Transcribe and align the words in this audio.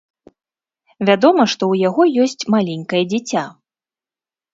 Вядома, 1.09 1.43
што 1.53 1.63
ў 1.67 1.75
яго 1.87 2.03
ёсць 2.25 2.47
маленькае 2.53 3.03
дзіця. 3.11 3.43